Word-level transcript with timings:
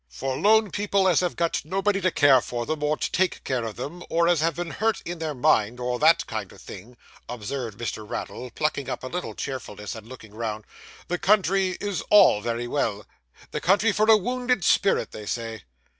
'For 0.09 0.35
lone 0.35 0.71
people 0.71 1.07
as 1.07 1.19
have 1.19 1.35
got 1.35 1.63
nobody 1.63 2.01
to 2.01 2.09
care 2.09 2.41
for 2.41 2.65
them, 2.65 2.81
or 2.81 2.97
take 2.97 3.43
care 3.43 3.63
of 3.65 3.75
them, 3.75 4.01
or 4.09 4.27
as 4.27 4.39
have 4.41 4.55
been 4.55 4.71
hurt 4.71 4.99
in 5.05 5.19
their 5.19 5.35
mind, 5.35 5.79
or 5.79 5.99
that 5.99 6.25
kind 6.25 6.51
of 6.51 6.59
thing,' 6.59 6.97
observed 7.29 7.77
Mr. 7.77 8.03
Raddle, 8.09 8.49
plucking 8.49 8.89
up 8.89 9.03
a 9.03 9.07
little 9.07 9.35
cheerfulness, 9.35 9.93
and 9.93 10.07
looking 10.07 10.33
round, 10.33 10.65
'the 11.07 11.19
country 11.19 11.77
is 11.79 12.01
all 12.09 12.41
very 12.41 12.67
well. 12.67 13.05
The 13.51 13.61
country 13.61 13.91
for 13.91 14.09
a 14.09 14.17
wounded 14.17 14.63
spirit, 14.63 15.11
they 15.11 15.27
say. 15.27 15.65